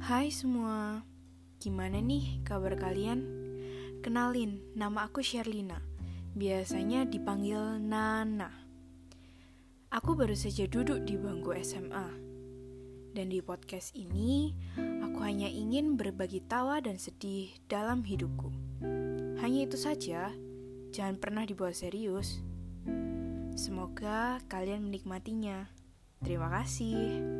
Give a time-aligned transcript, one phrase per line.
[0.00, 1.04] Hai semua,
[1.60, 3.20] gimana nih kabar kalian?
[4.00, 5.76] Kenalin, nama aku Sherlina,
[6.32, 8.48] biasanya dipanggil Nana.
[9.92, 12.08] Aku baru saja duduk di bangku SMA,
[13.12, 14.56] dan di podcast ini
[15.04, 18.48] aku hanya ingin berbagi tawa dan sedih dalam hidupku.
[19.44, 20.32] Hanya itu saja,
[20.96, 22.40] jangan pernah dibawa serius.
[23.52, 25.68] Semoga kalian menikmatinya.
[26.24, 27.39] Terima kasih.